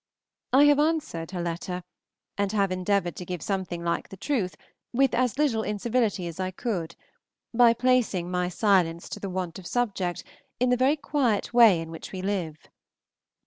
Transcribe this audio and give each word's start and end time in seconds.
I 0.51 0.63
have 0.63 0.79
answered 0.79 1.29
her 1.29 1.43
letter, 1.43 1.83
and 2.35 2.51
have 2.53 2.71
endeavored 2.71 3.15
to 3.17 3.23
give 3.23 3.43
something 3.43 3.83
like 3.83 4.09
the 4.09 4.17
truth 4.17 4.55
with 4.91 5.13
as 5.13 5.37
little 5.37 5.61
incivility 5.61 6.25
as 6.25 6.39
I 6.39 6.49
could, 6.49 6.95
by 7.53 7.73
placing 7.75 8.31
my 8.31 8.49
silence 8.49 9.07
to 9.09 9.19
the 9.19 9.29
want 9.29 9.59
of 9.59 9.67
subject 9.67 10.23
in 10.59 10.71
the 10.71 10.75
very 10.75 10.95
quiet 10.95 11.53
way 11.53 11.79
in 11.79 11.91
which 11.91 12.11
we 12.11 12.23
live. 12.23 12.57